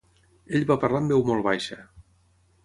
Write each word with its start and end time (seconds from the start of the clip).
Ell 0.59 0.65
va 0.71 0.77
parlar 0.83 1.01
en 1.03 1.11
veu 1.11 1.21
molt 1.29 1.47
baixa. 1.49 1.79